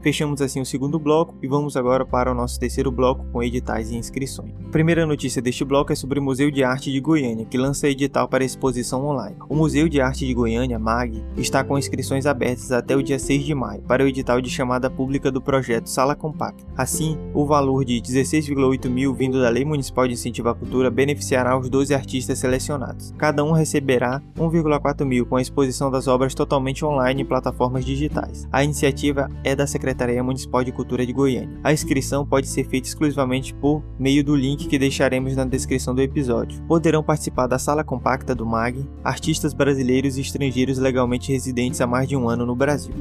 Fechamos 0.00 0.40
assim 0.40 0.60
o 0.60 0.66
segundo 0.66 0.98
bloco 0.98 1.34
e 1.42 1.48
vamos 1.48 1.76
agora 1.76 2.04
para 2.04 2.30
o 2.30 2.34
nosso 2.34 2.60
terceiro 2.60 2.92
bloco 2.92 3.26
com 3.32 3.42
editais 3.42 3.90
e 3.90 3.96
inscrições. 3.96 4.52
A 4.64 4.70
primeira 4.70 5.06
notícia 5.06 5.42
deste 5.42 5.64
bloco 5.64 5.92
é 5.92 5.96
sobre 5.96 6.20
o 6.20 6.22
Museu 6.22 6.50
de 6.50 6.62
Arte 6.62 6.92
de 6.92 7.00
Goiânia, 7.00 7.46
que 7.46 7.58
lança 7.58 7.88
edital 7.88 8.28
para 8.28 8.44
exposição 8.44 9.04
online. 9.04 9.36
O 9.48 9.56
Museu 9.56 9.88
de 9.88 10.00
Arte 10.00 10.26
de 10.26 10.32
Goiânia, 10.32 10.78
MAG, 10.78 11.24
está 11.36 11.64
com 11.64 11.78
inscrições 11.78 12.26
abertas 12.26 12.70
até 12.70 12.94
o 12.94 13.02
dia 13.02 13.18
6 13.18 13.44
de 13.44 13.54
maio 13.54 13.82
para 13.82 14.04
o 14.04 14.06
edital 14.06 14.40
de 14.40 14.50
chamada 14.50 14.88
pública 14.88 15.30
do 15.30 15.40
projeto 15.40 15.88
Sala 15.88 16.14
Compacta. 16.14 16.64
Assim, 16.76 17.18
o 17.34 17.44
valor 17.44 17.84
de 17.84 18.00
16,8 18.00 18.88
mil 18.88 19.12
vindo 19.12 19.40
da 19.40 19.48
Lei 19.48 19.64
Municipal 19.64 20.06
de 20.06 20.14
Incentivo 20.14 20.50
à 20.50 20.54
Cultura 20.54 20.90
beneficiará 20.90 21.58
os 21.58 21.68
12 21.68 21.94
artistas 21.94 22.38
selecionados. 22.38 23.12
Cada 23.18 23.42
um 23.42 23.52
receberá 23.52 24.22
1,4 24.36 25.04
mil 25.04 25.26
com 25.26 25.36
a 25.36 25.42
exposição 25.42 25.90
das 25.90 26.06
obras 26.06 26.34
totalmente 26.34 26.84
online 26.84 27.22
em 27.22 27.26
plataformas 27.26 27.84
digitais. 27.84 28.46
A 28.52 28.62
iniciativa 28.62 29.28
é 29.42 29.56
da 29.56 29.66
Secretaria 29.66 29.95
Secretaria 29.96 30.22
Municipal 30.22 30.62
de 30.62 30.72
Cultura 30.72 31.06
de 31.06 31.12
Goiânia. 31.12 31.58
A 31.64 31.72
inscrição 31.72 32.26
pode 32.26 32.46
ser 32.46 32.64
feita 32.68 32.86
exclusivamente 32.86 33.54
por 33.54 33.82
meio 33.98 34.22
do 34.22 34.36
link 34.36 34.68
que 34.68 34.78
deixaremos 34.78 35.34
na 35.34 35.46
descrição 35.46 35.94
do 35.94 36.02
episódio. 36.02 36.60
Poderão 36.64 37.02
participar 37.02 37.46
da 37.46 37.58
sala 37.58 37.82
compacta 37.82 38.34
do 38.34 38.44
MAG 38.44 38.86
artistas 39.02 39.54
brasileiros 39.54 40.18
e 40.18 40.20
estrangeiros 40.20 40.76
legalmente 40.76 41.32
residentes 41.32 41.80
há 41.80 41.86
mais 41.86 42.06
de 42.06 42.14
um 42.14 42.28
ano 42.28 42.44
no 42.44 42.54
Brasil 42.54 42.94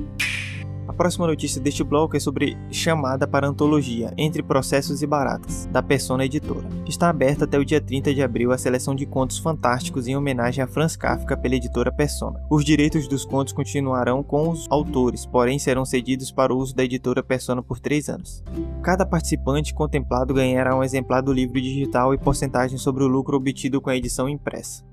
próxima 0.96 1.28
notícia 1.28 1.62
deste 1.62 1.84
bloco 1.84 2.16
é 2.16 2.20
sobre 2.20 2.58
chamada 2.72 3.28
para 3.28 3.48
antologia 3.48 4.14
Entre 4.18 4.42
Processos 4.42 5.02
e 5.02 5.08
Baratas, 5.08 5.68
da 5.72 5.84
Persona 5.84 6.26
Editora. 6.26 6.68
Está 6.88 7.10
aberta 7.10 7.44
até 7.44 7.60
o 7.60 7.66
dia 7.66 7.82
30 7.82 8.14
de 8.14 8.24
abril 8.24 8.52
a 8.52 8.58
seleção 8.58 8.96
de 8.96 9.06
contos 9.06 9.38
fantásticos 9.38 10.08
em 10.08 10.16
homenagem 10.16 10.64
a 10.64 10.68
Franz 10.68 10.96
Kafka 10.96 11.36
pela 11.36 11.56
editora 11.56 11.92
Persona. 11.92 12.42
Os 12.50 12.64
direitos 12.64 13.08
dos 13.08 13.26
contos 13.26 13.54
continuarão 13.54 14.24
com 14.24 14.50
os 14.50 14.66
autores, 14.70 15.26
porém 15.26 15.60
serão 15.60 15.86
cedidos 15.86 16.32
para 16.32 16.54
o 16.54 16.58
uso 16.58 16.74
da 16.74 16.84
editora 16.84 17.22
Persona 17.22 17.62
por 17.62 17.80
três 17.80 18.08
anos. 18.08 18.44
Cada 18.82 19.06
participante 19.06 19.74
contemplado 19.74 20.34
ganhará 20.34 20.76
um 20.76 20.84
exemplar 20.84 21.22
do 21.22 21.34
livro 21.34 21.62
digital 21.62 22.14
e 22.14 22.18
porcentagem 22.18 22.78
sobre 22.78 23.04
o 23.04 23.08
lucro 23.08 23.38
obtido 23.38 23.82
com 23.82 23.90
a 23.90 23.98
edição 23.98 24.30
impressa. 24.30 24.84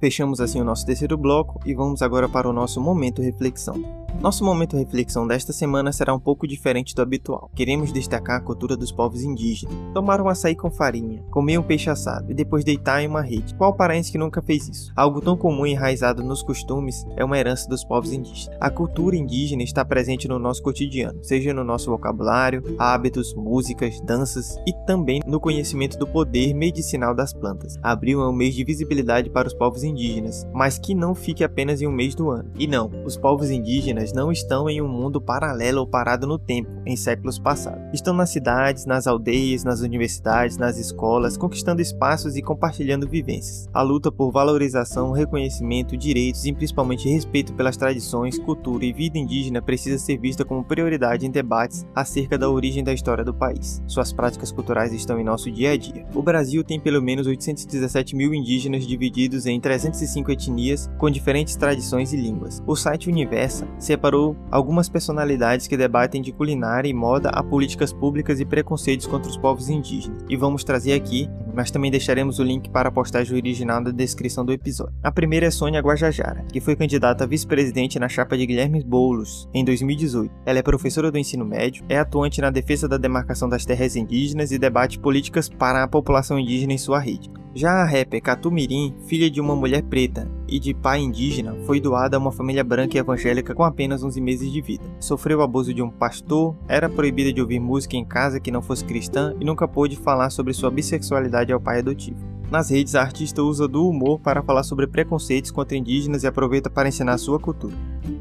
Fechamos 0.00 0.40
assim 0.40 0.60
o 0.60 0.64
nosso 0.64 0.84
terceiro 0.84 1.16
bloco 1.16 1.60
e 1.64 1.74
vamos 1.74 2.02
agora 2.02 2.28
para 2.28 2.48
o 2.48 2.52
nosso 2.52 2.80
momento 2.80 3.22
reflexão. 3.22 4.03
Nosso 4.20 4.42
momento 4.42 4.76
reflexão 4.76 5.26
desta 5.26 5.52
semana 5.52 5.92
será 5.92 6.14
um 6.14 6.18
pouco 6.18 6.46
diferente 6.46 6.94
do 6.94 7.02
habitual. 7.02 7.50
Queremos 7.54 7.92
destacar 7.92 8.38
a 8.38 8.40
cultura 8.40 8.76
dos 8.76 8.90
povos 8.90 9.22
indígenas. 9.22 9.76
Tomar 9.92 10.20
um 10.20 10.28
açaí 10.28 10.56
com 10.56 10.70
farinha, 10.70 11.22
comer 11.30 11.58
um 11.58 11.62
peixe 11.62 11.90
assado 11.90 12.30
e 12.30 12.34
depois 12.34 12.64
deitar 12.64 13.02
em 13.02 13.06
uma 13.06 13.20
rede. 13.20 13.54
Qual 13.54 13.74
paraense 13.74 14.10
que 14.10 14.16
nunca 14.16 14.40
fez 14.40 14.66
isso? 14.68 14.92
Algo 14.96 15.20
tão 15.20 15.36
comum 15.36 15.66
e 15.66 15.72
enraizado 15.72 16.22
nos 16.22 16.42
costumes 16.42 17.04
é 17.16 17.24
uma 17.24 17.38
herança 17.38 17.68
dos 17.68 17.84
povos 17.84 18.12
indígenas. 18.12 18.56
A 18.60 18.70
cultura 18.70 19.16
indígena 19.16 19.62
está 19.62 19.84
presente 19.84 20.26
no 20.26 20.38
nosso 20.38 20.62
cotidiano, 20.62 21.22
seja 21.22 21.52
no 21.52 21.62
nosso 21.62 21.90
vocabulário, 21.90 22.62
hábitos, 22.78 23.34
músicas, 23.34 24.00
danças 24.00 24.56
e 24.66 24.72
também 24.86 25.20
no 25.26 25.38
conhecimento 25.38 25.98
do 25.98 26.06
poder 26.06 26.54
medicinal 26.54 27.14
das 27.14 27.34
plantas. 27.34 27.76
Abril 27.82 28.22
é 28.22 28.28
um 28.28 28.32
mês 28.32 28.54
de 28.54 28.64
visibilidade 28.64 29.28
para 29.28 29.48
os 29.48 29.54
povos 29.54 29.84
indígenas, 29.84 30.46
mas 30.52 30.78
que 30.78 30.94
não 30.94 31.14
fique 31.14 31.44
apenas 31.44 31.82
em 31.82 31.86
um 31.86 31.92
mês 31.92 32.14
do 32.14 32.30
ano. 32.30 32.50
E 32.58 32.66
não, 32.66 32.90
os 33.04 33.16
povos 33.16 33.50
indígenas 33.50 34.03
não 34.12 34.30
estão 34.30 34.68
em 34.68 34.80
um 34.80 34.88
mundo 34.88 35.20
paralelo 35.20 35.80
ou 35.80 35.86
parado 35.86 36.26
no 36.26 36.38
tempo, 36.38 36.70
em 36.86 36.96
séculos 36.96 37.38
passados. 37.38 37.82
Estão 37.92 38.14
nas 38.14 38.30
cidades, 38.30 38.86
nas 38.86 39.06
aldeias, 39.06 39.64
nas 39.64 39.80
universidades, 39.80 40.56
nas 40.56 40.78
escolas, 40.78 41.36
conquistando 41.36 41.82
espaços 41.82 42.36
e 42.36 42.42
compartilhando 42.42 43.08
vivências. 43.08 43.68
A 43.72 43.82
luta 43.82 44.10
por 44.10 44.30
valorização, 44.30 45.12
reconhecimento, 45.12 45.96
direitos 45.96 46.44
e 46.44 46.52
principalmente 46.52 47.08
respeito 47.08 47.54
pelas 47.54 47.76
tradições, 47.76 48.38
cultura 48.38 48.84
e 48.84 48.92
vida 48.92 49.18
indígena 49.18 49.62
precisa 49.62 49.98
ser 49.98 50.18
vista 50.18 50.44
como 50.44 50.64
prioridade 50.64 51.26
em 51.26 51.30
debates 51.30 51.86
acerca 51.94 52.36
da 52.38 52.50
origem 52.50 52.84
da 52.84 52.92
história 52.92 53.24
do 53.24 53.34
país. 53.34 53.82
Suas 53.86 54.12
práticas 54.12 54.52
culturais 54.52 54.92
estão 54.92 55.18
em 55.18 55.24
nosso 55.24 55.50
dia 55.50 55.72
a 55.72 55.76
dia. 55.76 56.06
O 56.14 56.22
Brasil 56.22 56.62
tem 56.64 56.80
pelo 56.80 57.02
menos 57.02 57.26
817 57.26 58.16
mil 58.16 58.34
indígenas 58.34 58.86
divididos 58.86 59.46
em 59.46 59.60
305 59.60 60.30
etnias 60.30 60.90
com 60.98 61.10
diferentes 61.10 61.56
tradições 61.56 62.12
e 62.12 62.16
línguas. 62.16 62.62
O 62.66 62.76
site 62.76 63.08
Universa 63.08 63.66
separou 63.94 64.36
algumas 64.50 64.88
personalidades 64.88 65.66
que 65.66 65.76
debatem 65.76 66.20
de 66.20 66.32
culinária 66.32 66.88
e 66.88 66.94
moda 66.94 67.30
a 67.30 67.42
políticas 67.42 67.92
públicas 67.92 68.40
e 68.40 68.44
preconceitos 68.44 69.06
contra 69.06 69.30
os 69.30 69.36
povos 69.36 69.68
indígenas. 69.68 70.24
E 70.28 70.36
vamos 70.36 70.64
trazer 70.64 70.92
aqui 70.92 71.28
mas 71.54 71.70
também 71.70 71.90
deixaremos 71.90 72.38
o 72.38 72.42
link 72.42 72.68
para 72.68 72.88
a 72.88 72.92
postagem 72.92 73.36
original 73.36 73.80
na 73.80 73.90
descrição 73.90 74.44
do 74.44 74.52
episódio. 74.52 74.94
A 75.02 75.12
primeira 75.12 75.46
é 75.46 75.50
Sônia 75.50 75.80
Guajajara, 75.80 76.44
que 76.52 76.60
foi 76.60 76.74
candidata 76.74 77.24
a 77.24 77.26
vice-presidente 77.26 77.98
na 77.98 78.08
chapa 78.08 78.36
de 78.36 78.44
Guilherme 78.44 78.82
Boulos 78.82 79.48
em 79.54 79.64
2018. 79.64 80.30
Ela 80.44 80.58
é 80.58 80.62
professora 80.62 81.10
do 81.10 81.18
ensino 81.18 81.44
médio, 81.44 81.84
é 81.88 81.98
atuante 81.98 82.40
na 82.40 82.50
defesa 82.50 82.88
da 82.88 82.96
demarcação 82.96 83.48
das 83.48 83.64
terras 83.64 83.94
indígenas 83.94 84.50
e 84.50 84.58
debate 84.58 84.98
políticas 84.98 85.48
para 85.48 85.84
a 85.84 85.88
população 85.88 86.38
indígena 86.38 86.72
em 86.72 86.78
sua 86.78 86.98
rede. 86.98 87.30
Já 87.54 87.70
a 87.70 87.84
rapper 87.84 88.20
Catumirim, 88.20 88.96
filha 89.06 89.30
de 89.30 89.40
uma 89.40 89.54
mulher 89.54 89.82
preta 89.84 90.28
e 90.54 90.60
de 90.60 90.72
pai 90.72 91.00
indígena, 91.00 91.56
foi 91.66 91.80
doada 91.80 92.16
a 92.16 92.20
uma 92.20 92.30
família 92.30 92.62
branca 92.62 92.96
e 92.96 93.00
evangélica 93.00 93.52
com 93.52 93.64
apenas 93.64 94.04
11 94.04 94.20
meses 94.20 94.52
de 94.52 94.60
vida. 94.60 94.84
Sofreu 95.00 95.42
abuso 95.42 95.74
de 95.74 95.82
um 95.82 95.90
pastor, 95.90 96.54
era 96.68 96.88
proibida 96.88 97.32
de 97.32 97.40
ouvir 97.40 97.58
música 97.58 97.96
em 97.96 98.04
casa 98.04 98.38
que 98.38 98.52
não 98.52 98.62
fosse 98.62 98.84
cristã 98.84 99.34
e 99.40 99.44
nunca 99.44 99.66
pôde 99.66 99.96
falar 99.96 100.30
sobre 100.30 100.52
sua 100.52 100.70
bissexualidade 100.70 101.52
ao 101.52 101.60
pai 101.60 101.80
adotivo. 101.80 102.18
Nas 102.52 102.70
redes, 102.70 102.94
a 102.94 103.00
artista 103.00 103.42
usa 103.42 103.66
do 103.66 103.88
humor 103.88 104.20
para 104.20 104.44
falar 104.44 104.62
sobre 104.62 104.86
preconceitos 104.86 105.50
contra 105.50 105.76
indígenas 105.76 106.22
e 106.22 106.28
aproveita 106.28 106.70
para 106.70 106.88
ensinar 106.88 107.18
sua 107.18 107.40
cultura. 107.40 107.74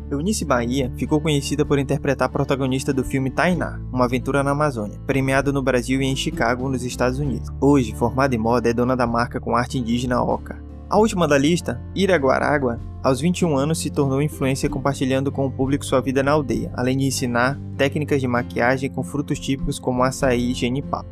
Eunice 0.10 0.44
Bahia 0.44 0.92
ficou 0.98 1.22
conhecida 1.22 1.64
por 1.64 1.78
interpretar 1.78 2.26
a 2.26 2.32
protagonista 2.32 2.92
do 2.92 3.04
filme 3.04 3.30
Tainá, 3.30 3.80
Uma 3.92 4.06
Aventura 4.06 4.42
na 4.42 4.52
Amazônia, 4.52 5.00
premiado 5.06 5.54
no 5.54 5.62
Brasil 5.62 6.02
e 6.02 6.06
em 6.06 6.16
Chicago, 6.16 6.68
nos 6.68 6.84
Estados 6.84 7.20
Unidos. 7.20 7.52
Hoje, 7.62 7.94
formada 7.94 8.34
em 8.34 8.40
moda, 8.40 8.68
é 8.68 8.74
dona 8.74 8.96
da 8.96 9.06
marca 9.06 9.40
com 9.40 9.56
arte 9.56 9.78
indígena 9.78 10.20
Oca. 10.24 10.73
A 10.94 10.98
última 11.00 11.28
da 11.28 11.40
lista, 11.40 11.82
Ira 11.96 12.16
Guaragua, 12.18 12.80
aos 13.02 13.20
21 13.20 13.58
anos 13.58 13.80
se 13.80 13.90
tornou 13.90 14.22
influência 14.22 14.70
compartilhando 14.70 15.32
com 15.32 15.48
o 15.48 15.52
público 15.52 15.84
sua 15.84 16.00
vida 16.00 16.22
na 16.22 16.34
aldeia, 16.34 16.72
além 16.76 16.96
de 16.96 17.06
ensinar 17.08 17.60
técnicas 17.76 18.22
de 18.22 18.28
maquiagem 18.28 18.92
com 18.92 19.04
frutos 19.04 19.40
típicos 19.40 19.80
como 19.80 20.04
açaí 20.04 20.52
e 20.52 20.54
genipapo. 20.54 21.10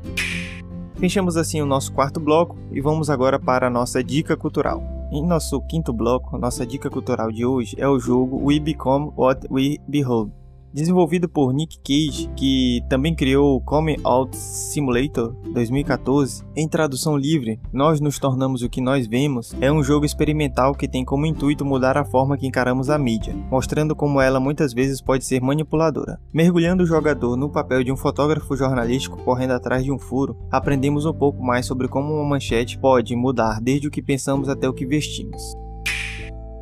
Fechamos 0.98 1.36
assim 1.36 1.64
o 1.64 1.66
nosso 1.66 1.92
quarto 1.94 2.20
bloco 2.20 2.56
e 2.72 2.80
vamos 2.80 3.10
agora 3.10 3.40
para 3.40 3.66
a 3.66 3.70
nossa 3.72 4.04
dica 4.04 4.38
cultural. 4.38 4.84
Em 5.12 5.26
nosso 5.26 5.60
quinto 5.62 5.92
bloco, 5.92 6.38
nossa 6.38 6.64
dica 6.64 6.88
cultural 6.88 7.32
de 7.32 7.44
hoje 7.44 7.76
é 7.80 7.88
o 7.88 7.98
jogo 7.98 8.40
We 8.46 8.60
Become 8.60 9.12
What 9.18 9.48
We 9.50 9.78
Behold, 9.88 10.32
Desenvolvido 10.74 11.28
por 11.28 11.54
Nick 11.54 11.78
Cage, 11.80 12.30
que 12.36 12.82
também 12.90 13.14
criou 13.14 13.58
o 13.58 13.62
Come 13.62 13.98
Out 14.04 14.36
Simulator 14.38 15.36
2014, 15.54 16.44
em 16.56 16.68
tradução 16.68 17.18
livre, 17.18 17.60
Nós 17.74 18.00
nos 18.00 18.18
tornamos 18.18 18.62
o 18.62 18.70
que 18.70 18.80
nós 18.80 19.06
vemos, 19.06 19.54
é 19.60 19.70
um 19.72 19.84
jogo 19.84 20.06
experimental 20.06 20.74
que 20.74 20.88
tem 20.88 21.04
como 21.04 21.26
intuito 21.26 21.66
mudar 21.66 21.98
a 21.98 22.06
forma 22.06 22.38
que 22.38 22.48
encaramos 22.48 22.90
a 22.90 22.98
mídia, 22.98 23.36
mostrando 23.50 23.96
como 23.96 24.22
ela 24.22 24.40
muitas 24.40 24.74
vezes 24.74 25.02
pode 25.02 25.26
ser 25.26 25.42
manipuladora. 25.42 26.20
Mergulhando 26.34 26.84
o 26.84 26.88
jogador 26.88 27.36
no 27.36 27.50
papel 27.50 27.84
de 27.84 27.92
um 27.92 27.98
fotógrafo 27.98 28.56
jornalístico 28.56 29.18
correndo 29.24 29.52
atrás 29.52 29.84
de 29.84 29.92
um 29.92 30.00
furo, 30.00 30.38
aprendemos 30.50 31.06
um 31.06 31.14
pouco 31.14 31.44
mais 31.44 31.66
sobre 31.66 31.90
como 31.90 32.14
uma 32.14 32.24
manchete 32.24 32.78
pode 32.78 33.14
mudar 33.16 33.60
desde 33.62 33.88
o 33.88 33.92
que 33.92 34.02
pensamos 34.02 34.48
até 34.48 34.70
o 34.70 34.74
que 34.74 34.86
vestimos. 34.86 35.61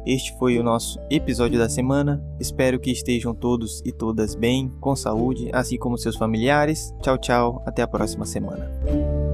Este 0.06 0.38
foi 0.38 0.58
o 0.58 0.64
nosso 0.64 1.00
episódio 1.10 1.60
da 1.60 1.70
semana. 1.70 2.24
Espero 2.40 2.80
que 2.80 2.92
estejam 2.92 3.34
todos 3.34 3.82
e 3.86 3.92
todas 3.92 4.36
bem, 4.36 4.70
com 4.80 4.96
saúde, 4.96 5.50
assim 5.54 5.78
como 5.78 5.98
seus 5.98 6.16
familiares. 6.16 6.94
Tchau, 7.02 7.18
tchau. 7.18 7.64
Até 7.66 7.82
a 7.82 7.88
próxima 7.88 8.26
semana. 8.26 9.29